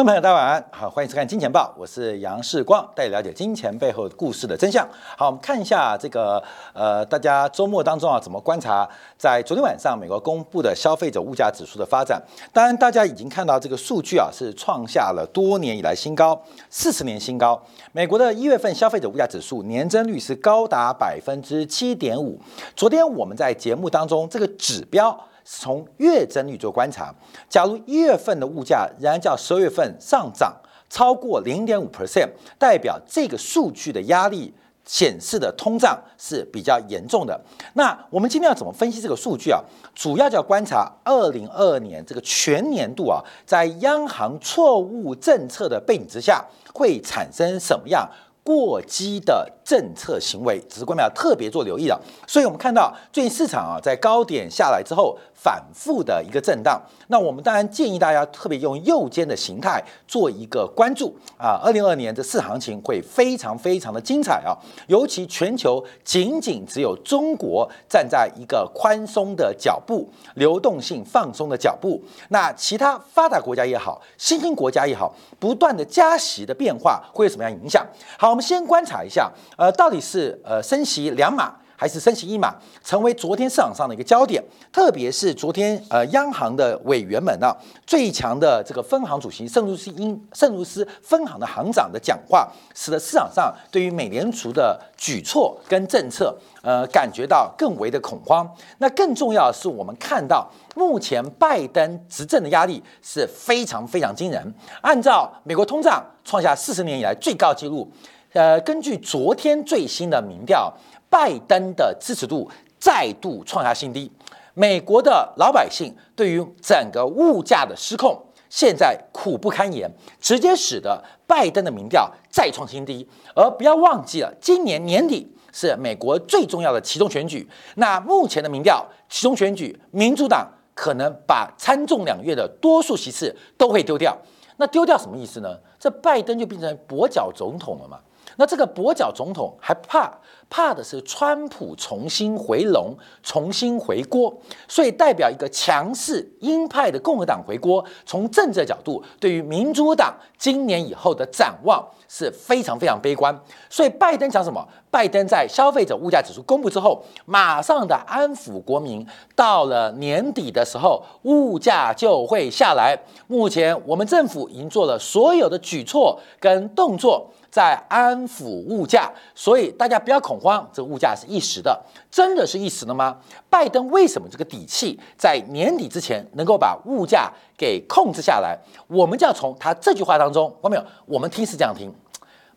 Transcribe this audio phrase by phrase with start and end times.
[0.00, 4.88] 观众朋友，大家晚安，好，欢迎收看《金钱报》，我是杨世光，带你了解金钱背后故事的真相。
[5.14, 6.42] 好，我们看一下这个
[6.72, 8.88] 呃，大家周末当中啊，怎么观察
[9.18, 12.18] 在昨天晚上美国公布的消费者物价指数的发展？
[12.50, 16.40] 当然，大家已经看到这个数据啊，是创下了多年以来新高，
[16.70, 17.62] 四十年新高。
[17.92, 22.40] 美国的一月份消费者物价指数年增率是高达百分之七点五。
[22.74, 25.26] 昨天我们在节目当中，这个指标。
[25.52, 27.12] 从月增率做观察，
[27.48, 30.54] 假如一月份的物价仍然较十二月份上涨
[30.88, 34.54] 超过零点五 percent，代表这个数据的压力
[34.84, 37.38] 显示的通胀是比较严重的。
[37.74, 39.60] 那我们今天要怎么分析这个数据啊？
[39.92, 48.08] 主要就要观察二零二二年这个全年度啊，在央行错误政策的背景之下，会产生什么样？
[48.42, 52.00] 过激的政策行为，只是官媒要特别做留意的。
[52.26, 56.80] 所以，我们看到最近市场啊，在高点下来之后，反复的一个震荡。
[57.08, 61.60] 那我们当然建议大家特别用右肩的形态做一个关注啊。
[61.62, 64.56] 二零二二年这市行情会非常非常的精彩啊，
[64.88, 77.86] 尤其全球仅仅只有中国站在一个宽松的脚步、流动性放松的脚步，那其他发达国家也好、新兴国家也好，不断的加息的变化会有什么样影响？
[78.18, 78.29] 好。
[78.30, 84.42] 我们先观察一下，呃，到底是呃升息两码还是升息一码，成为昨天市场上的一个焦点。
[84.70, 98.46] 特别是昨天，呃，央行的委员们呢，最强的这个分行主席圣卢斯因圣卢斯分行的行长的讲话，使得市场上对于美联储的举措跟政策，呃，感觉到更为的恐慌。
[98.76, 104.54] 那更重要的是，我们看到目前拜登执政的压力是非常非常惊人。
[104.82, 107.90] 按照美国通胀创下四十年以来最高纪录。
[108.32, 110.72] 呃，根据昨天最新的民调，
[111.08, 112.48] 拜登的支持度
[112.78, 114.10] 再度创下新低。
[114.54, 118.16] 美国的老百姓对于整个物价的失控，
[118.48, 119.90] 现在苦不堪言，
[120.20, 123.08] 直接使得拜登的民调再创新低。
[123.34, 127.48] 而不要忘记了，今年年底是美国最重要的其中选举。
[127.76, 134.16] 那目前的民调，其中选举，民主党可能把参众两院的多数席次都会丢掉。
[134.58, 135.58] 那丢掉什么意思呢？
[135.78, 137.98] 这拜登就变成跛脚总统了嘛？
[138.40, 140.10] 那这个跛脚总统还怕
[140.50, 144.36] 怕的是川普重新回笼、重新回锅，
[144.68, 147.82] 所以代表一个强势鹰派的共和党回锅。
[148.04, 153.34] 从政治角度，对于民主党今年以后的展望是非常非常悲观。
[153.70, 154.66] 所以拜登讲什么？
[154.90, 159.06] 拜登在消费者物价指数公布之后，马上的安抚国民，
[159.36, 162.98] 到了年底的时候，物价就会下来。
[163.28, 167.30] 目前我们政府已经做了所有的举措跟动作。
[167.50, 171.78] 在安抚物价，所以大家不要恐慌，这个物价是一时的，
[172.10, 173.18] 真的是一时的吗？
[173.50, 178.58] 拜登为什么这个底气在年底之前能够把物价给控制下来？
[178.88, 180.84] 我们就要从他这句话当中，看没有？
[181.04, 181.92] 我们听是这样听，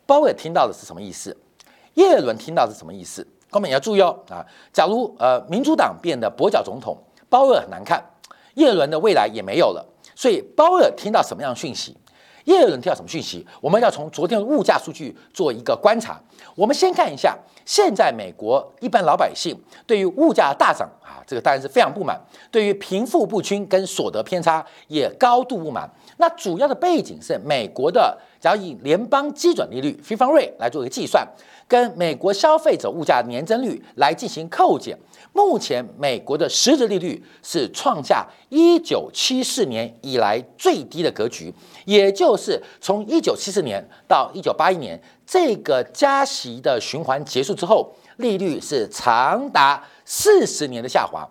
[0.06, 1.36] 鲍威尔听到的是什么意思？
[1.94, 3.24] 耶伦听到是什么意思？
[3.50, 4.44] 各位也要注意哦啊！
[4.72, 8.04] 假如呃民主党变得跛脚总统，鲍威尔很难看，
[8.54, 11.96] 耶伦的未来也没有了，所以鲍威尔听到什么样的讯息？
[12.46, 13.46] 耶伦听到什么讯息？
[13.60, 16.20] 我们要从昨天的物价数据做一个观察。
[16.54, 19.56] 我们先看一下，现在美国一般老百姓
[19.86, 22.16] 对于物价大涨啊，这个当然是非常不满；
[22.50, 25.90] 对于贫富不均跟所得偏差也高度不满。
[26.18, 31.26] 那主要的背景是美国的，只要以联邦基准利率 f 方 rate） 来做一个计算，
[31.66, 34.96] 跟美国消费者物价年增率来进行扣减。
[35.32, 41.52] 目前美国的实质利率是创下一九七四年以来最低的格局，
[41.86, 51.28] 也就是从一九七四年到一九八一年这个加息的循环结束之后，利率是长达四十年的下滑。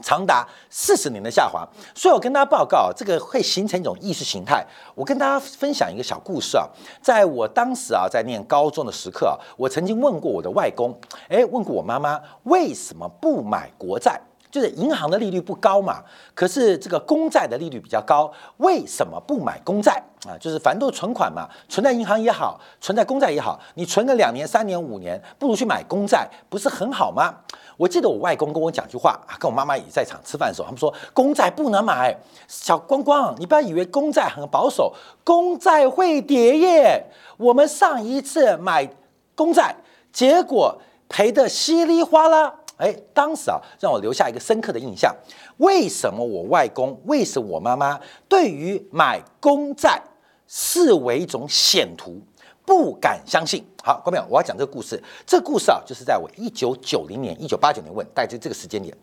[0.00, 4.64] 长达四十年的下滑，所以我跟大家报告，这个会形成一种意识形态。
[4.94, 6.68] 我跟大家分享一个小故事啊，
[7.02, 10.96] 在我当时啊，在念高中的时刻啊，我曾经问过我的外公，
[11.28, 14.20] 哎，问过我妈妈，为什么不买国债？
[14.50, 16.02] 就是银行的利率不高嘛，
[16.34, 20.36] 可是这个公债的利率比较高，为什么不买公债啊？
[20.38, 27.34] 就是反正都是存款嘛，存在银行也好，存在公债也好，你存个两年、三年、五年，不如去买公债，不是很好吗？
[27.76, 32.16] 我记得我外公跟我讲句话啊，跟我妈妈也在场吃饭的时候，他们说公债不能买，
[32.48, 34.92] 小光光，你不要以为公债很保守，
[35.22, 37.04] 公债会跌耶。
[37.36, 38.88] 我们上一次买
[39.36, 39.76] 公债，
[40.12, 42.54] 结果赔得稀里哗啦。
[42.78, 45.14] 哎，当时啊，让我留下一个深刻的印象。
[45.58, 50.00] 为什么我外公，为什么我妈妈对于买公债
[50.46, 52.20] 视为一种险途，
[52.64, 53.64] 不敢相信？
[53.82, 55.02] 好，各位朋友，我要讲这个故事。
[55.26, 58.96] 这故事啊，就是在我一九九零年、一九八九年问，大概就这个时间点。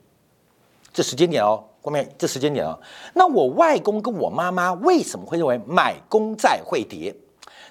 [0.93, 2.79] 这时间点哦，后面这时间点哦，
[3.13, 7.13] 那我外公跟我妈妈为什么会认为买公债会跌？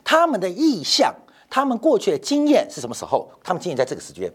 [0.05, 1.15] 他们的意向，
[1.49, 3.31] 他们过去的经验是什么时候？
[3.43, 4.31] 他们经验在这个时间，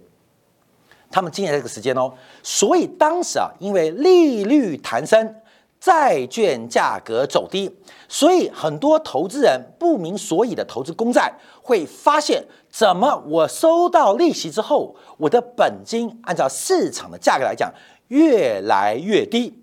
[1.12, 2.14] 他们今年这个时间哦。
[2.44, 5.36] 所以当时啊，因为利率弹升，
[5.80, 7.70] 债券价格走低，
[8.08, 17.74] 所以很多投资人不明所以的投资公债，会发现怎么我收到利息之后，我的本金按照市场的价格来讲。
[18.10, 19.54] 越来越低，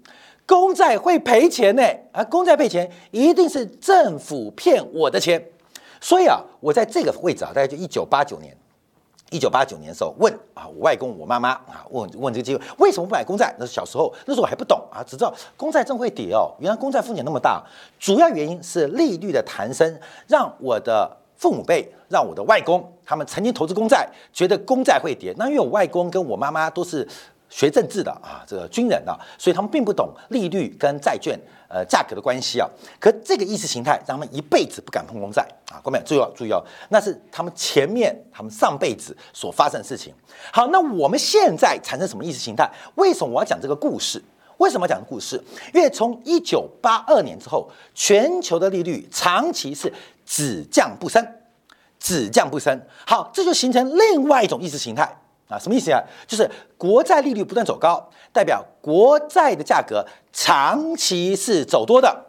[0.47, 1.83] 公债会赔钱呢？
[2.13, 5.45] 啊，公债赔钱一定是政府骗我的钱。
[6.01, 8.57] 所以啊，我在这个位置啊，大概就一九八九年，
[9.31, 13.55] 一九八九年的时候问啊，我外公、我妈妈啊，问问这个机会，为什么不买公债？
[13.59, 16.55] 那是小时候，那时候我还不懂啊，只知道公债真会跌哦。
[16.61, 17.63] 原来公债风险那么大，
[17.99, 25.35] 主要原因是利率的弹升，让我的父母辈，让我的外公，他们曾经投资公债，觉得公债会跌。
[25.37, 27.07] 那因为我外公跟我妈妈都是。
[27.49, 31.39] 学政治的啊，这个军人啊，所以他们并不懂利率跟债券
[31.69, 32.69] 呃价格的关系啊。
[32.99, 35.81] 可这个意识形态让他们一辈子不敢碰公债啊。
[35.83, 40.13] 各位注意哦，注意哦，那是他们前面他们上辈子所发生的事情。
[40.53, 42.71] 好，那我们现在产生什么意识形态？
[42.97, 44.23] 为什么我要讲这个故事？
[44.59, 45.39] 为什么要讲故事？
[45.75, 49.93] 因为从一九八二年之后，全球的利率长期是
[50.25, 51.23] 只降不升，
[52.01, 52.81] 只降不升。
[53.07, 55.15] 好，这就形成另外一种意识形态。
[55.49, 56.03] 啊，什么意思啊？
[56.27, 62.25] 就是国债利率不断走高，代表国债的价格长期是走多的，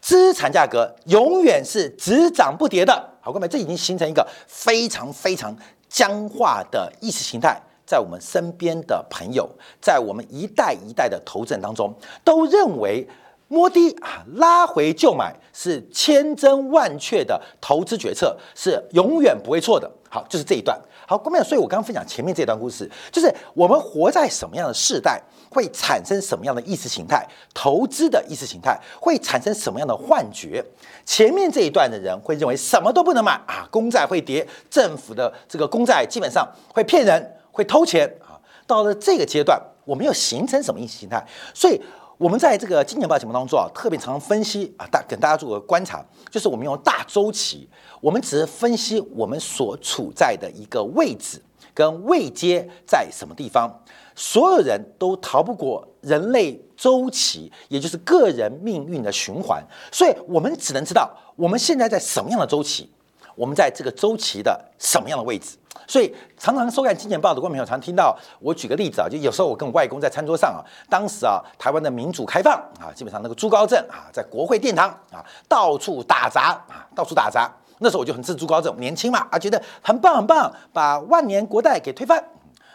[0.00, 3.10] 资产价格永远是只涨不跌的。
[3.20, 5.56] 好，各位，这已经形成一个非常非常
[5.88, 9.48] 僵化的意识形态，在我们身边的朋友，
[9.80, 13.08] 在我们一代一代的投资人当中，都认为
[13.48, 19.90] 摸低啊拉回就买是千真万确的投资决策，是永远不会错的。
[20.10, 20.78] 好，就是这一段。
[21.06, 30.64] 好，郭明所以我刚刚分享前面这段故事，就是我们活在什么样的世代，会产生什么样的意识形态，投资的意识形态会产生什么样的幻觉。
[31.06, 38.36] 前面这一段的人会认为什么都不能买啊，公债会跌，政府的这个公债基本上会骗人，会偷钱啊。
[38.66, 41.26] 到了这个阶段，我们又形成什么意识形态？
[41.54, 41.80] 所以。
[42.18, 47.68] 我们在这个金钱报节目当中啊，特别常分析啊，大跟大家做个观察，就是我们用大周期，
[48.00, 51.40] 我们只是分析我们所处在的一个位置
[51.72, 53.72] 跟位阶在什么地方，
[54.16, 59.62] 所有人都逃不过人类周期，也就是个人命运的循环，
[59.92, 62.90] 所以我们只能知道我们现在在什么样的周期，
[63.36, 65.56] 我们在这个周期的什么样的位置。
[65.86, 70.60] 所以常常收看《金钱报》的观众朋友，常听到我举个例子啊，就有时候我跟我外公在餐桌上啊，
[70.90, 77.50] 当时啊，台湾的民主开放啊，基本上那个朱高正啊，在国会殿堂啊，到处打砸啊，到处打砸。
[77.78, 82.22] 那时候我就很支持朱高正，年轻嘛啊，觉得很棒很棒，把万年国代给推翻。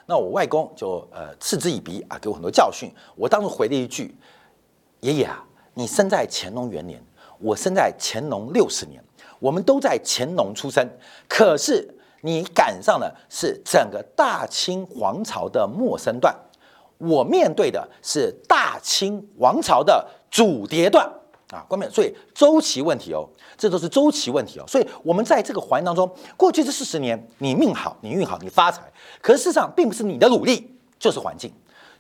[0.06, 2.92] 那我外公就呃嗤之以鼻啊，给我很多教训。
[3.16, 4.18] 我当时回了一句
[5.02, 7.00] ：“爷爷啊，你生在乾隆元年，
[7.40, 9.04] 我生在乾隆六十年，
[9.40, 10.90] 我们都在乾隆出生，
[11.28, 11.88] 可是。”
[12.26, 16.34] 你赶上的是整个大清皇朝的末生段，
[16.98, 21.06] 我面对的是大清王朝的主跌段。
[21.52, 28.82] 啊，关键所以周期问题哦，这都是周期问题哦，所以我们在这个环境当中，过去这四十年，你命好，你运好，你发财，
[29.22, 31.54] 可是事实上并不是你的努力，就是环境。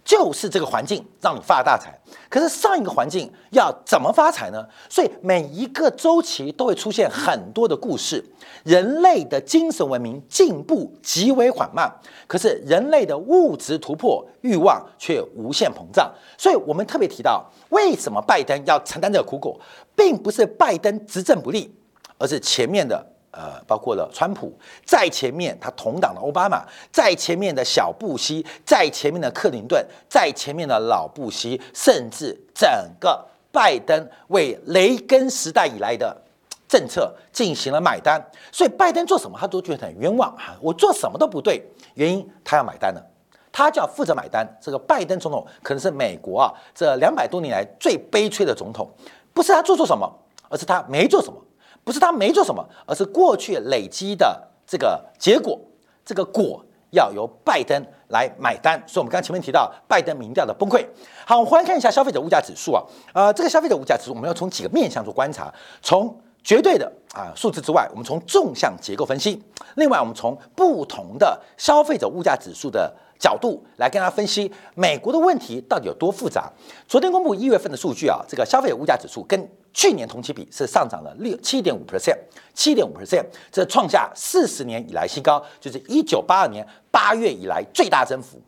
[0.03, 1.98] 就是这个环境让你发大财，
[2.29, 4.67] 可是上一个环境要怎么发财呢？
[4.89, 8.24] 所以每一个周期都会出现很多的故事。
[8.63, 11.89] 人类的精神文明进步极为缓慢，
[12.27, 16.13] 可是人类的物质突破欲望却无限膨胀。
[16.38, 19.60] 所以我们特别提到，为什么拜登要承担这个苦果，
[19.95, 21.74] 并不是拜登执政不力，
[22.17, 23.12] 而是前面的。
[23.35, 24.53] 呃，包括了川普
[24.85, 36.15] 在前面，他同党的奥巴马在前面的小布希，在前面的克林顿，在前面的老布希，甚至整个拜登为雷根时代以来的
[36.69, 40.55] 政策进行了买单，所以拜登做什么他都觉得很冤枉啊！
[40.61, 41.63] 我做什么都不对，
[41.95, 43.03] 原因他要买单了，
[43.51, 44.47] 他就要负责买单。
[44.61, 48.87] 这个拜登总统可能是美国啊这两百多年来最悲催的总统，
[49.33, 50.07] 不是他做错什么，
[50.49, 51.39] 而是他没做什么。
[51.83, 55.59] 不是他没做什么，而是过去累积的这个结果，
[56.05, 58.81] 这个果要由拜登来买单。
[58.87, 60.85] 所以，我们刚前面提到拜登民调的崩溃。
[61.25, 69.41] 好，我们回来看一下消费者物价指数啊，呃，这个消费者物价指数，我们要从几个面向做观察，从绝对的啊数字之外，我们从纵向结构分析。
[69.75, 76.51] 另外，我们从不同的消费者物价指数的角度来跟大家分析美国的问题到底有多复杂。
[76.87, 82.18] 昨天公布一月份的数据啊，这个消费者物价指数跟去年同期比是上涨了六七点五 percent，
[82.53, 88.39] 七点五 percent，这创下四十年以来新高，就是一九八二年八月以来最大增幅。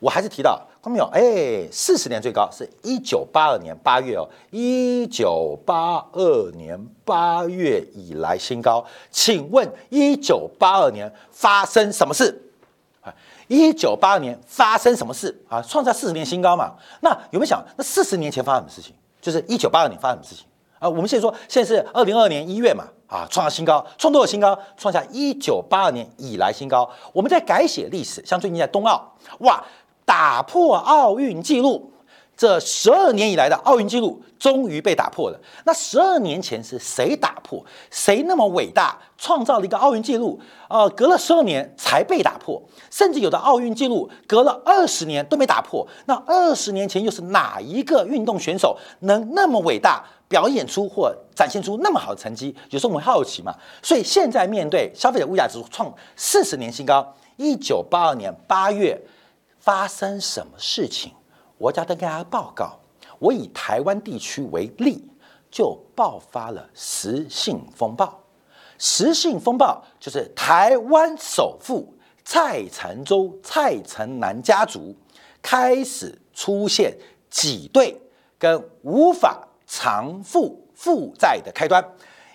[0.00, 1.04] 我还是提到，看到没有？
[1.12, 8.84] 哎，四十年最高是一九八二年八月哦，一九八二年八月以来新高。
[9.10, 12.42] 请问一九八二年发生什么事？
[13.00, 13.12] 啊
[13.48, 15.62] 一九八二年发生什么事啊？
[15.62, 16.74] 创下四十年新高嘛？
[17.00, 18.94] 那有没有想，那四十年前发生什么事情？
[19.30, 20.46] 就是一九八二年发生的事情
[20.78, 20.88] 啊？
[20.88, 24.58] 我们现在说，现在是二零二二年一月嘛，啊，创下新高，创多少新高？
[24.76, 26.88] 创下一九八二年以来新高。
[27.12, 29.62] 我们在改写历史，像最近在冬奥，哇！
[30.06, 31.92] 打破奥运纪录，
[32.38, 35.40] 这十二年以来的奥运纪录终于被打破了。
[35.64, 37.60] 那十二年前是谁打破？
[37.90, 40.40] 谁那么伟大，创造了一个奥运纪录？
[40.68, 45.84] 呃，隔了十二年才被打破，甚至有的奥运纪录隔了二十年都没打破。
[46.06, 52.54] 那二十年前又是哪一个运动选手能那么伟大，表演出或展现出那么好的成绩？
[52.70, 53.52] 有时候我们好奇嘛。
[53.82, 58.96] 所以现在面对消费者物价指数创四十年新高，一九八二年八月。
[59.60, 61.12] 发生什么事情？
[61.58, 62.78] 我要跟大家报告。
[63.18, 65.04] 我以台湾地区为例，
[65.50, 68.18] 就爆发了实性风暴。
[68.78, 71.92] 实性风暴就是台湾首富
[72.24, 74.94] 蔡成洲、蔡成南家族
[75.42, 76.96] 开始出现
[77.28, 78.00] 挤兑
[78.38, 81.84] 跟无法偿付负债的开端。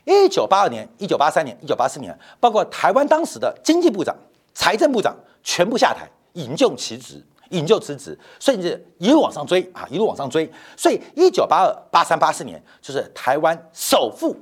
[0.03, 4.13] 一九八二年、一九八三年、一九八四年，包括台湾当时的经济部长、
[4.53, 6.05] 财政部长全部下台。
[6.33, 10.49] 引咎辞职，引咎辞职，甚至一路往上追啊，一路往上追。
[10.75, 14.35] 所以，一九八二、八三、八四年就是台湾首富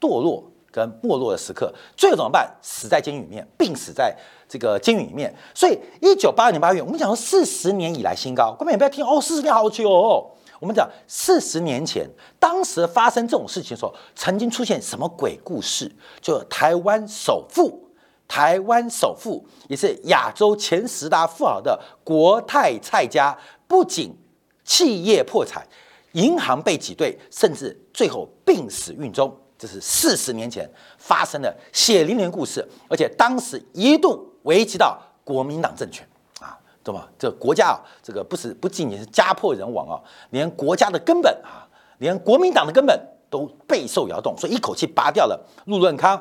[0.00, 1.72] 堕落跟没落的时刻。
[1.96, 2.52] 最后怎么办？
[2.60, 4.16] 死在监狱里面，病死在
[4.48, 5.32] 这个监狱里面。
[5.54, 8.56] 所以，一九八二年八月，我们讲说四十年以来新高。
[8.58, 10.30] 各位也不要听哦，四十年好久哦。
[10.60, 15.94] 我们讲四十年前，当时发生这种事情的时候，曾经出现什么鬼故事？
[16.20, 17.83] 就台湾首富。
[18.26, 23.36] 台湾首富也是亚洲前十大富豪的国泰蔡家，
[23.68, 24.16] 不仅
[24.64, 25.66] 企业破产，
[26.12, 29.32] 银行被挤兑，甚至最后病死狱中。
[29.56, 36.06] 这是四十年前发生的血淋淋故事，而且当时一度危及到国民党政权
[36.40, 37.06] 啊，懂吗？
[37.16, 40.00] 这国家啊，这个不是不仅仅是家破人亡啊，
[40.30, 41.64] 连国家的根本啊，
[41.98, 43.00] 连国民党的根本
[43.30, 46.20] 都备受摇动，所以一口气拔掉了陆润康。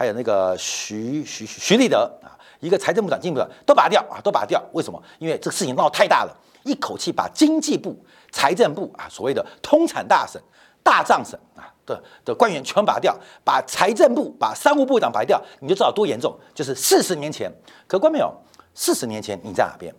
[0.00, 4.64] 还有那个徐徐徐立德啊，一个财政部长、经济部长都拔掉啊，都拔掉。
[4.72, 4.98] 为什么？
[5.18, 8.02] 因为这个事情闹太大了，一口气把经济部、
[8.32, 10.40] 财政部啊，所谓的通产大省、
[10.82, 13.14] 大藏省啊的的官员全拔掉，
[13.44, 16.34] 把财政部、把商务部长拔掉，你就知道多严重。
[16.54, 17.52] 就是四十年前，
[17.86, 18.34] 可观没有？
[18.72, 19.94] 四十年前你在哪边？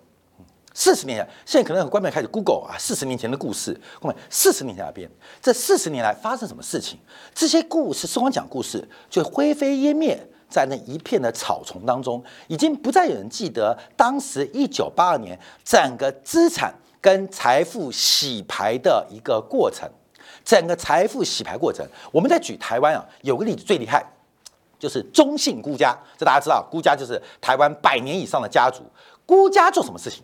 [0.73, 3.79] 四十年前，现在可能官媒开始 Google 啊，四十年前的故事。
[3.99, 5.09] 官媒四十年前那边，
[5.41, 6.97] 这四十年来发生什么事情？
[7.35, 10.17] 这些故事，时光讲故事，就灰飞烟灭
[10.49, 19.89] 在那一片的草丛当中，已经不再有人记得当时一九八二年整个资产跟财富洗牌的一个过程。
[20.43, 24.03] 整个财富洗牌过程，我们在举台湾啊，有个例子最厉害，
[24.79, 25.95] 就是中信孤家。
[26.17, 28.81] 这大家知道，孤家就是台湾百年以上的家族。
[29.25, 30.23] 孤家做什么事情？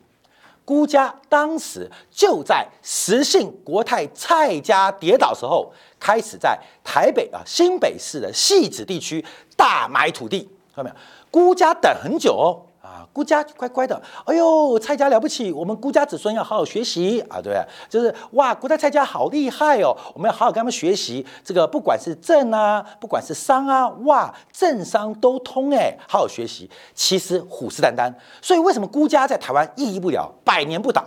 [0.67, 9.23] 孤家当时就在实信国泰蔡家跌倒时候，开始在台北啊新北市的戏子地区
[9.55, 10.95] 大买土地，看到没有？
[11.31, 12.67] 孤家等很久哦。
[12.87, 17.61] 啊孤家乖乖的，哎呦，蔡家了不起，我们孤家子孙要好好学习啊，对不对？
[17.89, 21.25] 就是哇，古代蔡家好厉害哦，我们要好好跟他们学习。
[21.43, 26.69] 这个不管是政啊，不管是商啊，哇，政商都通哎，好好学习。
[26.93, 31.03] 其实虎视眈眈，所以为什么孤家在台湾屹立不了，百年不倒？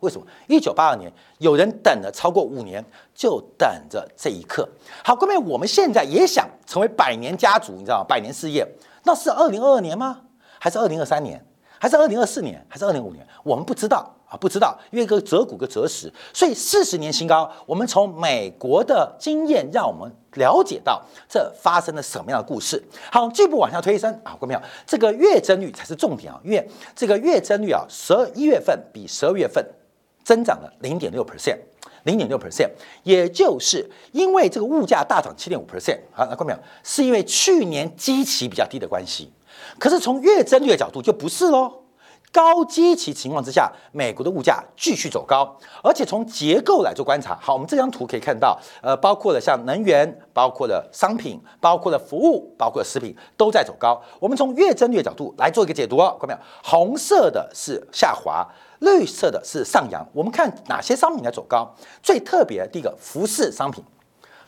[0.00, 0.26] 为什么？
[0.48, 2.84] 一九八二年有人等了超过五年，
[3.14, 4.68] 就等着这一刻。
[5.04, 8.04] 好，各位，我们现在也想成为百年家族，你知道吗？
[8.08, 8.66] 百年事业，
[9.04, 10.22] 那是二零二二年吗？
[10.62, 11.44] 还是二零二三年？
[11.80, 17.50] 还是二零二四年，还是二零五年，我们不知道啊，不知道，因为个择股个择时，所以四十年新高。
[17.66, 22.80] 我们从美国的经验，让我们了解到这发生了什么样的故事。
[23.10, 24.62] 好，进一步往下推升啊，看到没有？
[24.86, 29.66] 这个月增率才是重点啊，因为这个月增率啊，十二一月份比十二月份
[30.22, 31.58] 增长了零点六 percent，
[32.04, 32.70] 零点六 percent，
[33.02, 36.58] 也就是因为这个物价大涨七点五 percent 啊，看到没有？
[36.84, 39.32] 是因为去年基期比较低的关系。
[39.78, 41.72] 可是从月增率的角度就不是喽，
[42.30, 54.02] 高基期情况之下，美国的物价继续走高，而且从结构来做观察，好，我们这张图可以看到，呃，包括了像能源，包括了商品，包括了服务，包括了食品都在走高。
[54.18, 56.38] 我们从月增率的角度来做一个解读哦，看到没有？
[56.62, 58.46] 红色的是下滑，
[58.78, 60.02] 绿色的是上扬。
[60.14, 61.74] 我们看哪些商品在走高？
[62.02, 63.84] 最特别的第一个服饰商品、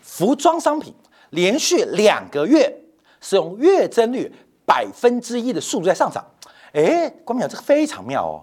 [0.00, 0.94] 服装商品，
[1.28, 2.80] 连续两个月
[3.20, 4.34] 是用月增率。
[4.66, 6.24] 百分之一的速度在上涨，
[6.72, 8.42] 哎，关淼这个非常妙哦。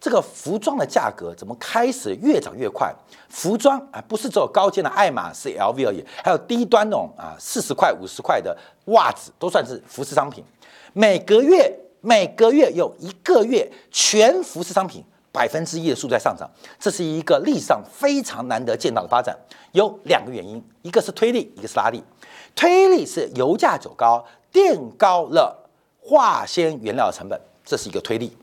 [0.00, 2.90] 这个服装的价格怎么开始越涨越快？
[3.28, 10.42] 服装啊，不是只有高阶的爱马仕、LV 而已，还有低端那种啊，四十块、五十块的袜子都算是服饰商品。
[10.94, 19.36] 每个月每个月有一个月全服饰商品百分之一的数在上涨，这是一个历史上非常难得见到的发展。
[19.72, 22.02] 有两个原因，一个是推力，一个是拉力。
[22.56, 25.56] 推力是油价走高，垫高了
[26.00, 28.36] 化纤原料的成本，这是一个推力。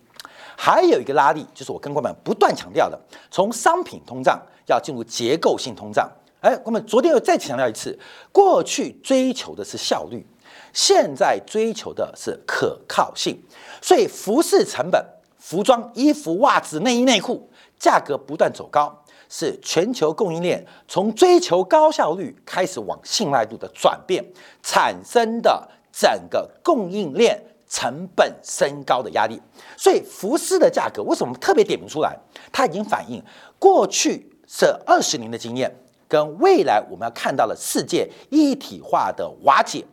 [0.55, 2.99] 还有一个拉力，就是我跟官们不断强调的，
[3.29, 6.09] 从商品通胀要进入结构性通胀。
[6.41, 7.97] 哎，我们昨天又再强调一次，
[8.31, 10.25] 过去追求的是效率，
[10.73, 13.39] 现在追求的是可靠性。
[13.81, 15.03] 所以服饰成本、
[15.37, 24.23] 服装、衣服、袜子、内衣内裤价格不断走高，是全球供应链从追求高效率开始往信赖度的转变
[24.63, 25.67] 产生的
[25.99, 27.41] 整个供应链。
[27.69, 29.41] 成本升高的压力，
[29.75, 32.17] 所以服饰的价格为什么特别点名出来？
[32.49, 33.21] 它已经反映
[33.59, 35.69] 过去这二十年的经验，
[36.07, 39.85] 跟未来我们要看到的世界一体化的瓦解，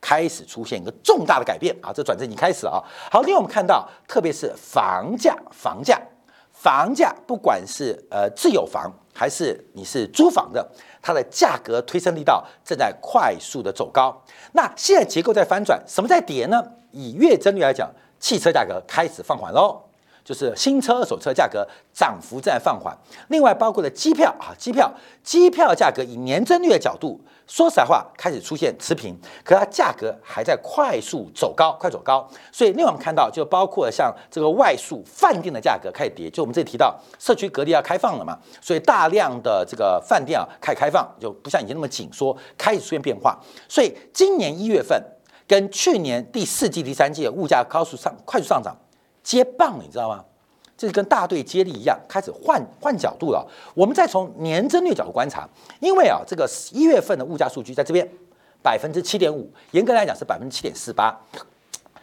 [0.00, 1.92] 开始出现一个重大的改变啊！
[1.92, 2.78] 这转折已经开始了啊！
[3.10, 6.00] 好，另外我们看到，特别是房价，房价，
[6.52, 10.70] 房价，不管是呃自有房还是你是租房的。
[11.02, 16.62] 它的价格推升力道正在快速的走高，那现在结构在翻转，什么在跌呢？
[16.92, 19.89] 以月增率来讲，汽车价格开始放缓喽。
[20.30, 22.96] 就是新车、二手车价格涨幅在放缓，
[23.30, 24.88] 另外包括了机票啊，机票、
[25.24, 32.24] 机票价格以年增率的角度，说实话开始出现持平，可它价格还在快速走高，快走高。
[32.52, 43.36] 所以另外我们看到，就包括像这个外宿饭店的价格开始跌，就我们这里提到社区隔离要开放了嘛，所以大量的这个饭店啊开始开放，就不像以前那么紧缩，开始出现变化。
[43.68, 45.02] 所以今年一月份
[45.48, 48.76] 跟去年第四季、第三季的物价高速上快速上涨。
[49.22, 50.24] 接棒，你知道吗？
[50.76, 53.46] 这是跟大队接力一样，开始换换角度了。
[53.74, 55.46] 我们再从年增率角度观察，
[55.78, 58.08] 因为啊，这个一月份的物价数据在这边
[58.62, 61.14] 百分之七点五，严格来讲是百分之七点四八。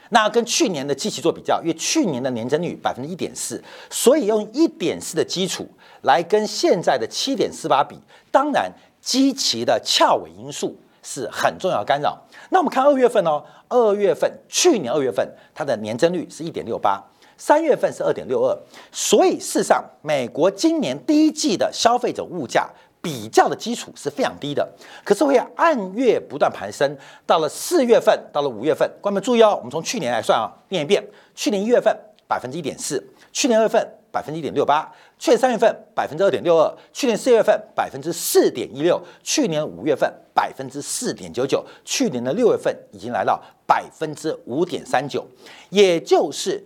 [0.09, 5.67] 那跟去年的基期做比较，因为去年的年增率百分之一点四，所以用一点四的基础
[6.03, 7.99] 来跟现在的七点四八比，
[8.31, 10.77] 当然基期的翘尾因素
[11.07, 12.21] 是很重要的干扰。
[12.49, 17.01] 那我们看二月份哦，二月份去年二月份它的年增率是一点六八。
[17.37, 18.57] 三月份是二点六二，
[18.91, 22.67] 所以事实上，美国今年第一季的消费者物价
[22.99, 24.67] 比较的基础是非常低的，
[25.05, 26.97] 可是会按月不断攀升。
[27.27, 31.95] 到了四月份，到了五月份，观众注意哦，我们从去年来算啊，念一遍：去年一月份
[32.27, 45.25] 百分之一点四，去年二月份百分之一点六八，去年三月份百分之二点六二，去年四月份百分之四点一六，去年五月份百分之四点九九，去年的六月份已经来到百分之五点三九，
[45.69, 46.63] 也就是。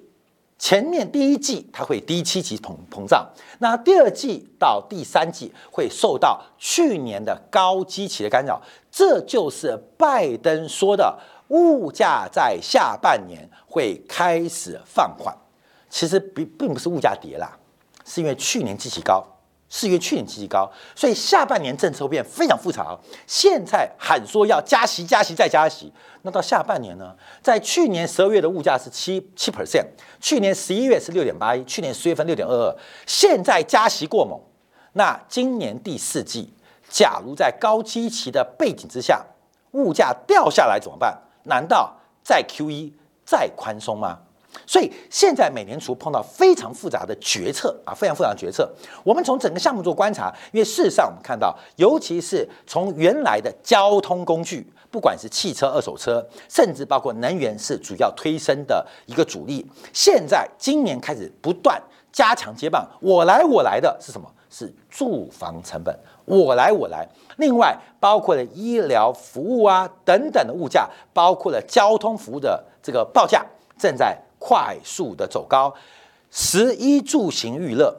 [0.64, 8.62] 前面第一季它会低七级膨膨胀，那第二季到第三季会受到去年的高基期的干扰，
[8.92, 15.36] 这就是拜登说的物价在下半年会开始放缓。
[15.90, 17.58] 其实并并不是物价跌啦，
[18.06, 19.26] 是因为去年基期高。
[19.74, 23.00] 是因为去年基期高，所以下半年政策会变非常复杂。
[23.26, 25.90] 现在喊说要加息、加息再加息，
[26.24, 27.16] 那到下半年呢？
[27.42, 29.86] 在去年十二月的物价是七七 percent，
[30.20, 34.38] 去年十一月是六点八一，去年十月份六点二二，现在加息过猛，
[34.92, 36.54] 那今年第四季，
[36.90, 39.26] 假如在高基期的背景之下，
[39.72, 41.18] 物价掉下来怎么办？
[41.44, 44.20] 难道再 Q 一再宽松吗？
[44.66, 48.70] 所以现在美联储碰到非常复杂的决策啊，非常复杂的决策。
[49.04, 59.66] 我们从整个项目做观察，因为事实上我们看到，尤其是从原来的交通工具，不管是汽车、二手车，甚至包括能源，是主要推升的一个主力。
[59.94, 64.30] 现在今年开始不断加强接棒，我来我来的是什么？
[64.50, 67.08] 是住房成本，我来我来。
[67.38, 73.46] 另外包括了医疗服务啊等等的物价，包括了交通服务的这个报价
[73.78, 74.22] 正在。
[74.42, 75.72] 快速的走高，
[76.32, 77.96] 食衣住行娱乐，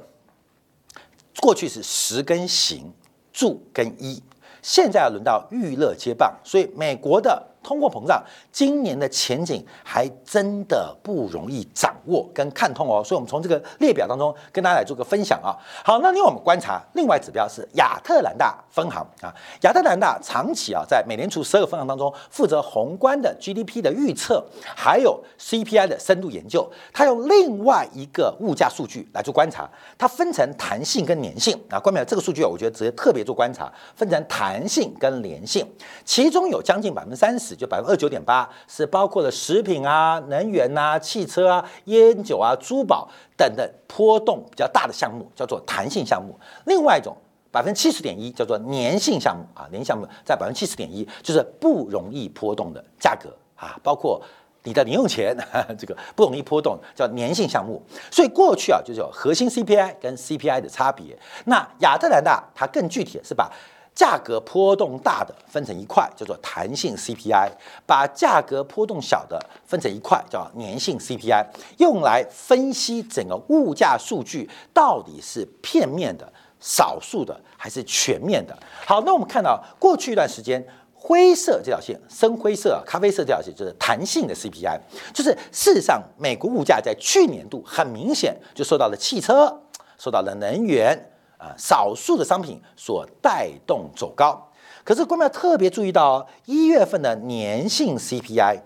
[1.41, 2.93] 过去是食跟行，
[3.33, 4.21] 住跟一，
[4.61, 7.52] 现在要轮到娱乐接棒，所以美国的。
[7.63, 15.55] 通货膨胀今年的前景还真的不容易掌握跟看通哦，所以我们从这个列表当中跟大家来做个分享啊。
[15.85, 24.45] 好，那另外我们观察另外指标是亚特兰大分行啊，亚特兰大长期啊在美联储十二个分行当中负责宏观的 GDP 的预测，
[24.77, 26.69] 还有 CPI 的深度研究。
[26.93, 31.79] 它用另外一个物价数据来做观察，它分成弹性跟粘性啊。
[31.79, 35.67] 关于这个数据啊，我觉得直接特别做观察，分成弹性跟粘性，
[36.05, 37.52] 其中有将近百分之三十。
[37.57, 46.39] 就百分之二九点八，是包括了食品啊、能源啊、汽车啊、烟酒啊、珠宝等等波动比较大的项目，叫做弹性项目。
[46.67, 47.17] 另外一种
[47.51, 54.23] 百分之七十点一叫做粘性项目啊，粘性项目在百分之七十点一，就是不容易波动的价格啊，包括。
[54.65, 55.37] 你的零用钱，
[55.77, 57.83] 这个不容易波动，叫粘性项目。
[58.13, 61.19] 所以过去啊，就是有核心 CPI 跟 CPI 的差别。
[61.47, 63.51] 那亚特兰大它更具体的是把
[63.95, 67.51] 价格波动大的分成一块，叫做弹性 CPI；
[67.87, 71.47] 把价格波动小的分成一块，叫粘性 CPI，
[71.79, 78.57] 用来分析整个物价数据到底是片面的、少数的还是全面的。
[78.87, 80.67] 好，那我们看到过去一段时间。
[81.05, 84.79] 灰色这条线，深灰色、咖啡色这条线就是弹性的 CPI，
[85.13, 89.61] 就是事实上，美国物价在去年度很明显就受到了汽车、
[89.99, 91.12] 受到了能源
[91.43, 94.41] 啊少数的商品所带动走高。
[94.85, 98.61] 可是，观众要特别注意到，一月份的年性 CPI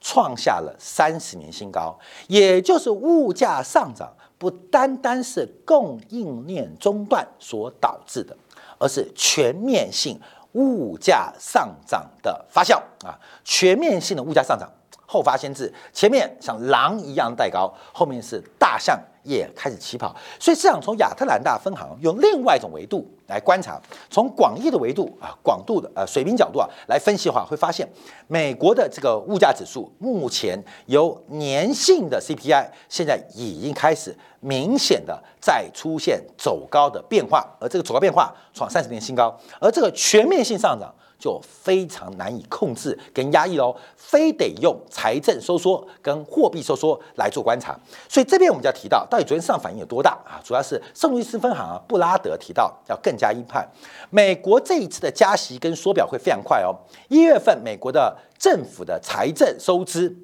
[0.00, 1.98] 创下了三十年新高，
[2.28, 8.34] 也就是物价上涨不单单是供应链中断所导致的，
[8.78, 10.18] 而是全面性。
[10.52, 13.12] 物价上涨的发酵啊，
[13.44, 14.66] 全面性的物价上涨，
[15.04, 20.14] 后发先至，前面像狼一样带高，后面是大象也开始起跑。
[20.40, 27.86] 所以市场从亚特兰大分行用另外一种维度来观察，从广义的维度啊，广度的呃水平角度啊来分析的话，会发现
[28.28, 34.16] 美国的这个物价指数目前由粘性的 CPI 现在已经开始。
[34.40, 47.78] 明显的在出现走高的变化，而这个走高变化创三十年新高，而这个全面性上涨就非常难以控制跟压抑喽，非得用财政收缩跟货币收缩来做观察。
[48.08, 50.40] 所以这边我们就要提到，到底昨天市场反应有多大啊？
[50.44, 53.66] 主要是圣路易斯分行啊，布拉德提到要更加鹰派，
[54.10, 56.74] 美国这一次的加息跟缩表会非常快哦。
[57.08, 60.14] 一月份美国的政府的财政收支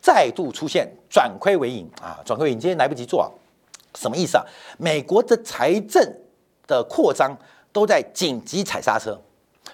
[0.00, 3.30] 再度出现转亏为盈啊，转亏为盈，今天来不及做啊。
[3.94, 4.44] 什么意思啊？
[4.78, 6.02] 美国的财政
[6.66, 7.36] 的扩张
[7.72, 9.20] 都在紧急踩刹车。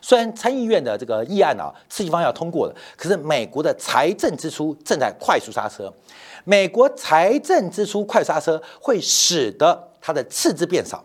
[0.01, 5.93] 虽然参议院的这个议案啊，刺激方要通过了，可是美国的财政支出正在快速刹车。
[6.45, 11.05] 美国财政支出快刹车，会使得它的赤字变少，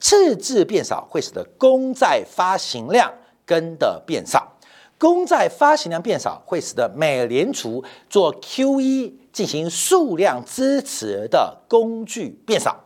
[0.00, 3.12] 赤字变少会使得公债发行量
[3.44, 4.56] 跟的变少，
[4.98, 9.14] 公债发行量变少会使得美联储做 QE。
[9.32, 12.76] 进行数量支持的工具变少，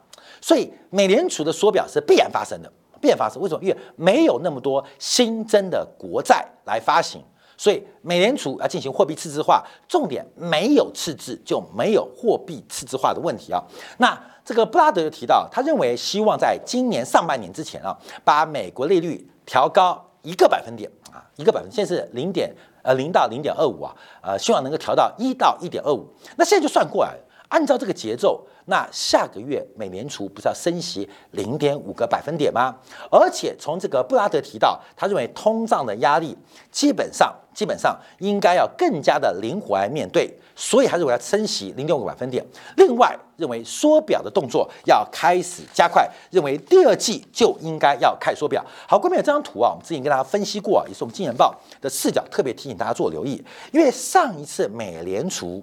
[0.43, 2.71] 所以美联储的缩表是必然发生的，
[3.05, 3.43] 必然发生。
[3.43, 3.63] 为什么？
[3.63, 7.23] 因为没有那么多新增的国债来发行，
[7.55, 9.63] 所以美联储要进行货币赤字化。
[9.87, 13.63] 重点没有赤字就没有货币赤字化的问题啊。
[13.99, 22.51] 那这个布拉德就提到，他认为希望在今年上半年之前啊，把美国利率调高一个百分点啊，一个百分，现在是零点。
[22.85, 26.07] 呃，零到零点二五啊，呃，希望能够调到一到一点二五。
[26.37, 27.17] 那现在就算过来，
[27.55, 32.75] 按照这个节奏，那下个月美联储不是要升息零点五个百分点吗？
[33.09, 36.37] 而且从这个布拉德提到，他认为通胀的压力
[36.73, 40.29] 基本上基本上应该要更加的灵活来面对。
[40.57, 42.45] 所以他认为要升息零点五个百分点，
[42.77, 48.65] 另外认为缩表的动作要开始加快，认为第二季就应该要开缩表。
[48.89, 53.41] 好，关面有这张图啊，我们之前跟大家分析过，也是我们金钱报的视角特别提醒大家做留意，
[53.73, 55.63] 因为上一次美联储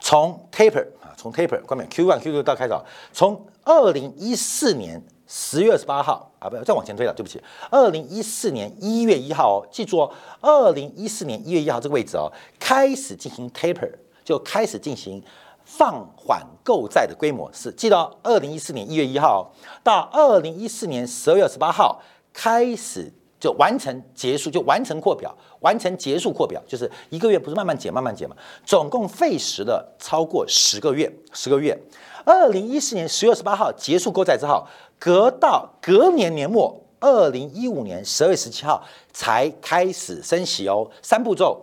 [0.00, 2.74] 从 taper 啊，从 taper 关面 Q one Q two 到开始，
[3.12, 5.02] 从二零一四年。
[5.32, 7.40] 十月二十八号啊，不要再往前推了，对不起。
[7.70, 12.26] 二零一四年一月一号哦，记住哦，二零一四年一月一号这个位置哦，
[12.58, 13.92] 开始进行 taper，
[14.24, 15.22] 就开始进行
[15.64, 19.52] 放缓购债的规模是，记得二零一四年一月一号
[19.84, 31.76] 到二零一四年十二月二十八号开始就完成结束，就完成扩表，完成结束扩表，就是一个月不是慢慢减慢慢减嘛，总共费时了超过十个月，十个月。
[32.24, 34.64] 二零一四年十月十八号结束购债之后。
[35.02, 41.58] 隔到隔年年末，二零一五年十二月十七号才开始升息哦，三步骤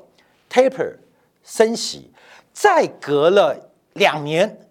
[0.50, 0.96] ：taper
[1.44, 2.10] 升息，
[2.52, 3.56] 再隔了
[3.94, 4.68] 两年，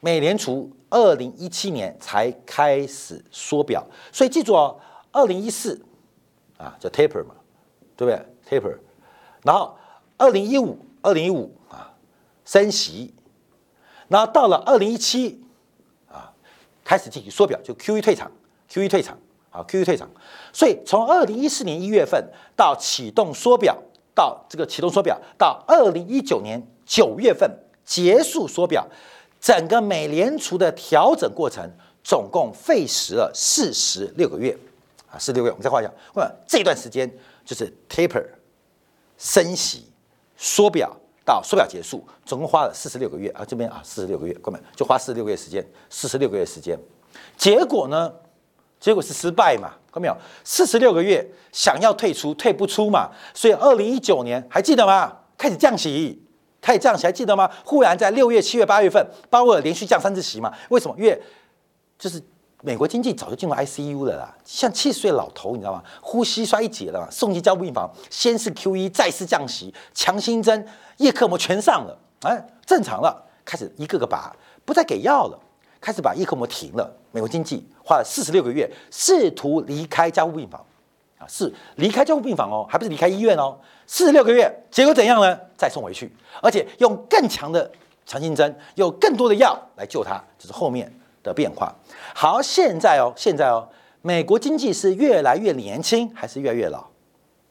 [0.00, 3.82] 美联储二零一七年才开始缩表。
[4.12, 4.78] 所以记住哦，
[5.10, 5.82] 二零一四
[6.62, 7.34] 啊叫 taper 嘛，
[7.96, 8.78] 对不对？taper，
[9.42, 9.76] 然后
[10.16, 11.92] 二零一五二零一五啊
[12.44, 13.12] 升息，
[14.08, 15.42] 然后到了二零一七
[16.08, 16.32] 啊。
[16.84, 18.30] 开始进行缩表，就 Q E 退场
[18.68, 19.16] ，Q E 退场，
[19.50, 20.10] 啊 q E 退场。
[20.52, 23.78] 所以从二零一四年一月份到启动缩表，
[24.14, 27.48] 到这个启动缩表，到二零一九年九月份
[27.84, 28.84] 结束缩表，
[29.40, 31.70] 整个美联储的调整过程
[32.02, 34.58] 总共费时了四十六个月，
[35.12, 35.52] 啊，四六个月。
[35.52, 35.92] 我们再画一下，
[36.46, 37.08] 这段时间
[37.44, 38.24] 就是 taper
[39.18, 39.84] 升息、
[40.36, 40.90] 缩表
[41.24, 46.78] 到缩表结束，总共花了四十六个月啊，这边啊四十六个月，根本就花四十六个月时间，四十六个月时间，
[47.36, 48.12] 结果呢？
[48.80, 49.68] 结果是失败嘛？
[49.92, 50.16] 看到没有？
[50.42, 53.12] 四十六个月想要退出，退不出嘛。
[53.32, 55.18] 所以二零一九年还记得吗？
[55.38, 56.20] 开始降息，
[56.60, 57.48] 开始降息，还记得吗？
[57.64, 60.52] 忽然在六月、七月、八月份，鲍威尔连续降三次息嘛？
[60.68, 60.96] 为什么？
[60.98, 61.22] 因为
[61.96, 62.20] 就是
[62.64, 65.82] 美国经济早就进入 ICU 了啦，像七十岁老头，你知道吗？
[66.00, 67.08] 呼吸衰竭了？
[67.10, 70.66] 送进交病房，先是 QE，再是降息，强心针、
[70.98, 75.38] 叶克膜全上了，哎，正常了，开始一个个拔，不再给药了。
[75.80, 80.64] 开始把叶克膜停了，美国经济花了四十六个月试图离开加护病房，
[81.18, 85.36] 啊，是离开加护病房哦，还不是离开医院哦，四十六个月，结果怎样呢？
[85.56, 87.68] 再送回去，而且用更强的
[88.06, 90.88] 强心针，有更多的药来救他，就是后面
[91.22, 91.74] 的变化。
[92.14, 93.68] 好，现在哦，现在哦，
[94.00, 96.84] 美国经济是越来越年轻还是越来越老？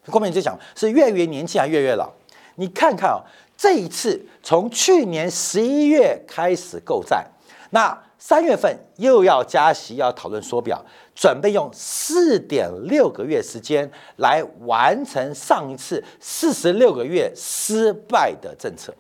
[0.08, 2.10] 后面就讲是越来越年轻还是越来越老？
[2.56, 3.22] 你看看哦，
[3.58, 7.26] 这一次从去年十一月开始购债，
[7.72, 7.98] 那。
[8.24, 10.80] 三月份又要加息，要讨论缩表，
[11.16, 18.94] 准备用四点六个月时间来完成上一次四十六个月失败的政策。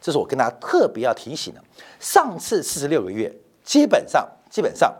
[0.00, 1.60] 这是我跟大家特别要提醒的。
[1.98, 3.34] 上次四十六个月，
[3.68, 4.90] 基本上基本上，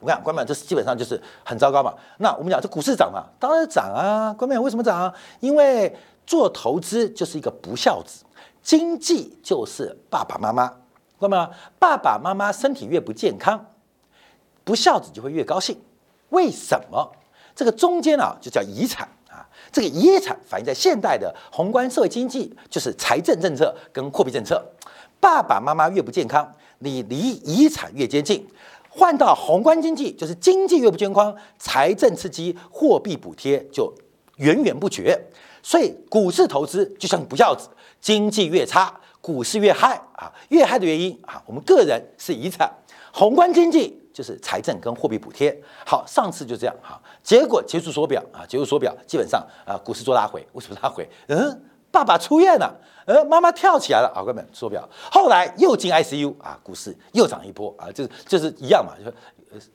[0.00, 1.94] 我们讲关淼，这是基本上就是很糟糕嘛。
[2.18, 4.34] 那我们讲这股市涨嘛，当然涨啊。
[4.36, 5.00] 关淼为什么涨？
[5.00, 8.24] 啊因为做投资就是一个不孝子，
[8.60, 10.72] 经济就是爸爸妈妈。
[11.20, 13.64] 那么爸爸妈妈身体越不健康，
[14.64, 15.80] 不孝子就会越高兴。
[16.30, 17.12] 为什么？
[17.54, 19.46] 这个中间啊，就叫遗产啊。
[19.70, 24.60] 这个遗产反映在现代的宏观社会经济，就是财政政策跟货币政策。
[25.20, 26.52] 爸爸妈妈越不健康，
[26.82, 28.46] 你离遗产越接近。
[28.88, 33.92] 换到宏观经济，就是经济越不健康，财政刺激、货币补贴就
[34.36, 35.18] 源源不绝。
[35.62, 37.68] 所以股市投资就像不孝子，
[38.00, 38.94] 经济越差。
[39.22, 42.68] 股市越嗨啊，越嗨的原因啊，我们个人是遗产，
[43.12, 45.56] 宏观经济就是财政跟货币补贴。
[45.86, 51.08] 好，上次就这样哈，结果结束缩表啊，结束缩表，基本上啊，股市做拉回，为什么拉回？
[51.28, 59.14] 嗯，爸爸出院了，呃，妈妈跳起来了啊，哥们缩表，后来又进 ICU 啊，股市又涨一波啊，就是就是一样嘛，就是。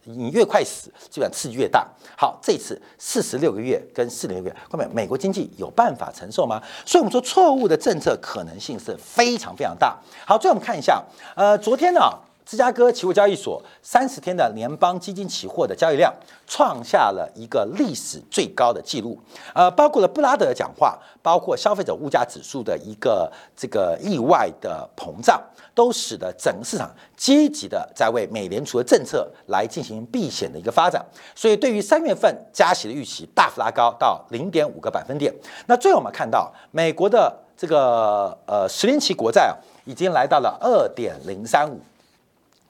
[0.05, 1.87] 你越快死，基本上刺激越大。
[2.17, 6.59] 好，这次四十六个月跟四零个月，哥们美国经济有办法承受吗？
[6.83, 9.95] 所以我们说错误的政策可能性是非常非常大。
[10.25, 11.03] 好，最后我们看一下，
[11.35, 12.01] 呃，昨天呢？
[12.47, 16.13] 芝加哥期货交易所三十天的联邦基金期货的交易量
[16.47, 19.19] 创下了一个历史最高的纪录，
[19.53, 25.43] 呃，包括了布拉德的讲话，包括消费者物价指数的一个这个意外的膨胀，
[25.75, 31.05] 都使得整个市场积极的在为美联储的政策来进行避险的一个发展，
[31.36, 35.33] 所以对于三月份加息的预期大幅拉高到零点五个百分点。
[35.65, 41.77] 那最后我们看到美国的这个呃十年期国债啊，已经来到了二点零三五。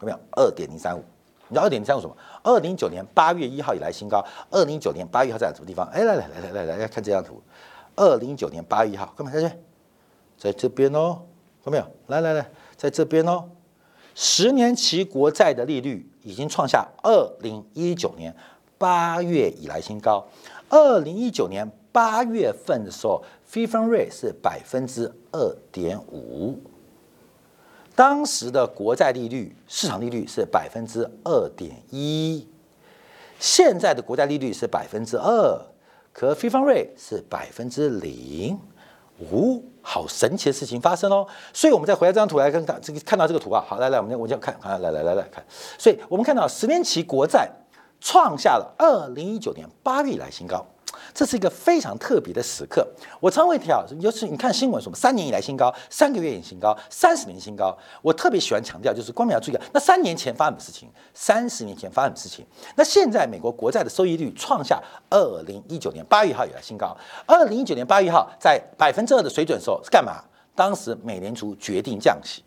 [0.02, 1.04] 有没有二点零三五？
[1.50, 2.16] 你知道二点零三五什么？
[2.44, 4.24] 二零一九年八月一号以来新高。
[4.52, 5.88] 二零一九年八月一号在什么地方？
[5.88, 7.42] 哎，来来来来来来，看这张图。
[7.96, 9.50] 二零一九年八月一号，干嘛下去？
[10.38, 11.22] 在这边哦，
[11.64, 11.86] 看没有？
[12.08, 13.50] 来来来，在这边哦。
[14.14, 18.36] 十年期国债的利率已经创下二零一九年
[18.78, 20.28] 八月以来新高。
[20.70, 26.60] 二零一九年八月份的时候 f e e n rate 是百分之二点五。
[27.98, 32.48] 当时的国债利率市场利率是百分之二点一，
[33.40, 35.60] 现在的国债利率是百分之二，
[36.14, 38.56] 可非方瑞是百分之零，
[39.18, 41.26] 哦，好神奇的事情发生哦！
[41.52, 45.44] 所以，我们再回来这张图来看，看这个看到这个图啊，好，来来，我们我就看，看，来来来来看，
[45.80, 47.50] 所以我们看到十年期国债
[48.00, 50.66] 创下了二零一九年八月以来新高。
[51.14, 52.88] 这是一个非常特别的时刻。
[53.20, 57.76] 我常会提到，尤其你看新闻，什么三年以来新高，三个月以新高，三十年新高。
[58.02, 60.90] 我特别喜欢强调，就是光明要注意，那三年前发生什么事情？
[61.14, 62.46] 三十年前发生什么事情？
[62.76, 66.96] 那现在美国国债的收益率创下二零一九年八月一号以来新高。
[67.26, 70.24] 二零一九年八月一号在百分之二的水准的时候是干嘛？
[70.56, 72.44] 当时美联储决定降息，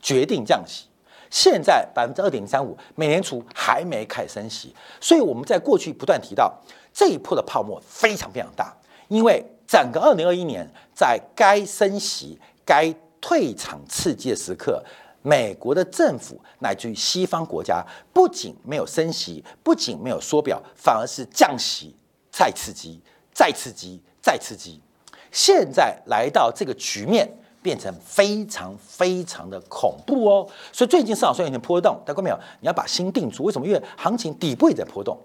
[0.00, 0.86] 决定降息。
[1.30, 4.74] 现在百分之二点零三五，美联储还没开始升息。
[5.00, 6.52] 所以我们在过去不断提到。
[6.98, 8.74] 这一波的泡沫非常非常大，
[9.08, 14.82] 因为整个二零二一年在该升息、该退场刺激的时刻，
[15.20, 17.84] 美国的政府乃至于西方国家
[18.14, 21.94] 不仅没有升息，不仅没有缩表，反而是降息、
[22.32, 22.98] 再刺激、
[23.34, 24.80] 再刺激、再刺激。
[25.30, 27.30] 现在来到这个局面，
[27.66, 30.46] 变成非常非常的恐怖哦。
[30.72, 32.38] 所以最近市场虽然有点波动，大家看没有？
[32.60, 33.42] 你要把心定住。
[33.42, 33.66] 为什么？
[33.66, 35.18] 因为行情底部也在波动。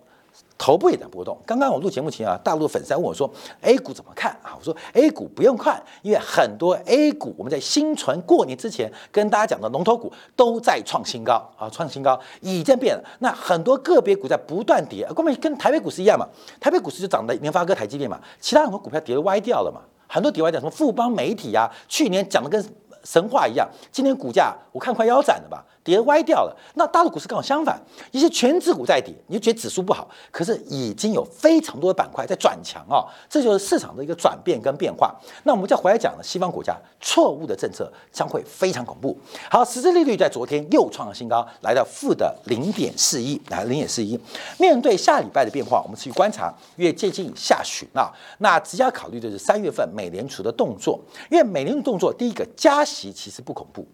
[0.62, 1.36] 头部也在波动。
[1.44, 3.28] 刚刚我录节目前啊，大陆粉丝问我说
[3.62, 13.04] ：“A 股怎么看啊？”我说：“A 股不用看，因为很多 A 股我们在新春过年之前跟大家讲的龙头股都在创新高啊，创新高已经变了。
[13.18, 16.28] 那很多个别股在不断跌，根本跟台北股市一样嘛。
[16.60, 22.64] 台北股市就涨的联发科、台积电嘛，其他很多股票跌的歪掉了嘛，很多跌歪掉，什么富邦媒体啊，去年讲的跟
[23.04, 25.66] 神话一样，今年股价我看快腰斩了吧。
[25.84, 35.16] 跌歪掉了，那大陆股市刚好相反，一些全指股在跌，你就觉得指数不好，可是已经有非常多的板块在转强啊，这就是市场的一个转变跟变化。
[35.44, 39.18] 那我们再回来讲呢，西方国家错误的政策将会非常恐怖。
[39.50, 44.20] 好，实质利率在昨天又创了新高，来到负的零点四一，来零点四一。
[44.60, 53.86] 面对下礼拜的变化，我们持续观察，越接近下旬啊，那直接考虑的是三月份美联储的动作，因为美联储动作第一个加息其实不恐怖。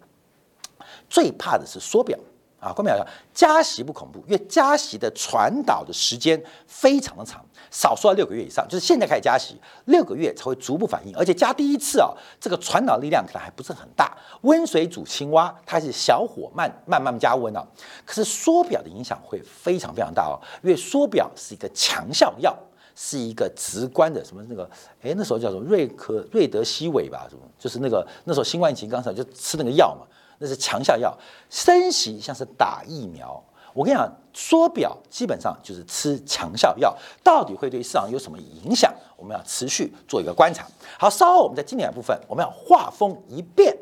[1.08, 2.18] 最怕的是缩表
[2.60, 2.72] 啊！
[2.72, 8.66] 关表加息不恐怖，因为加息的传导的时间非常的长，少说要六个月以上。
[8.68, 14.16] 就是现在开始加息，六个月才会逐步反应，而且加第一次啊，这个传导力量可能还不是很大。
[14.42, 17.64] 温水煮青蛙，它是小火慢慢慢加温啊。
[18.04, 22.52] 可是缩表的影响会非常非常大哦，因为缩表是一个强效药，
[22.96, 24.68] 是一个直观的什么那个
[25.00, 30.04] 哎那时候叫什么瑞克瑞德西韦吧，什么就是那个那时候新冠疫情刚才就吃那个药嘛。
[30.38, 31.16] 那是强效药，
[31.50, 33.42] 升息像是打疫苗。
[33.74, 38.92] 我跟你讲，缩表基本上就是吃强效药，到底会对市场有什么影响？
[39.16, 40.66] 我们要持续做一个观察。
[40.98, 43.76] 好，稍后我们在经典部分，我们要画风一变，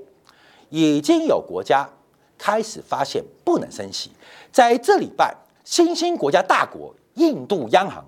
[0.68, 1.88] 已经有国家
[2.36, 4.10] 开始发现不能升息。
[4.52, 8.04] 在这礼拜，新兴国家大国印度央行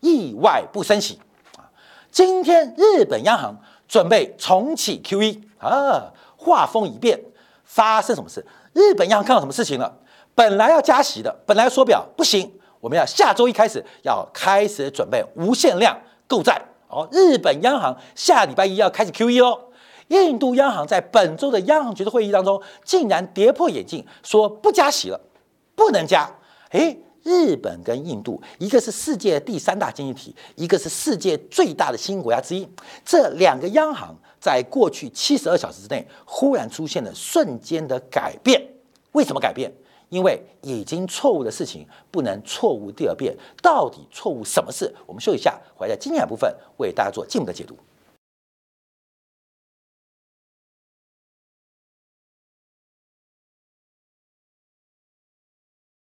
[0.00, 1.18] 意外不升息
[1.56, 1.66] 啊。
[2.12, 3.56] 今天日本央行
[3.88, 7.18] 准备重启 QE 啊，画风一变。
[7.72, 8.44] 发生什么事？
[8.74, 9.90] 日本央行看到什么事情了？
[10.34, 17.08] 本来要加息的，本来缩表不行，我们要下周一开始要开始准备无限量购债哦。
[17.10, 19.58] 日本央行下礼拜一要开始 QE 哦。
[20.08, 25.18] 印度央行在本周的央行决策会议当中，竟然跌破眼镜，说不加息了，
[25.74, 26.28] 不能加。
[26.72, 32.68] 诶，日本跟印度，一个是世界第三大经济体，一个是世界最大的新兴国家之一，
[33.02, 34.14] 这两个央行。
[34.42, 38.60] 在过去七十二小时之内，忽然出现了瞬间的改变。
[39.12, 39.72] 为什么改变？
[40.08, 43.36] 因为已经错误的事情不能错误第二遍。
[43.62, 44.92] 到底错误什么事？
[45.06, 47.76] 我们休息一下，回来今天部分为大家做进一步的解读。